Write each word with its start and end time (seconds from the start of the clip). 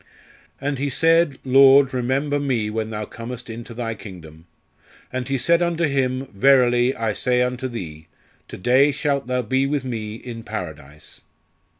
"_And 0.59 0.79
he 0.79 0.89
said, 0.89 1.37
Lord, 1.45 1.93
remember 1.93 2.39
me 2.39 2.71
when 2.71 2.89
Thou 2.89 3.05
comest 3.05 3.51
into 3.51 3.75
Thy 3.75 3.93
Kingdom. 3.93 4.47
And 5.13 5.27
He 5.27 5.37
said 5.37 5.61
unto 5.61 5.83
him, 5.83 6.25
Verily, 6.33 6.95
I 6.95 7.13
say 7.13 7.43
unto 7.43 7.67
thee, 7.67 8.07
To 8.47 8.57
day 8.57 8.91
shalt 8.91 9.27
thou 9.27 9.43
be 9.43 9.67
with 9.67 9.85
Me 9.85 10.15
in 10.15 10.41
Paradise." 10.41 11.21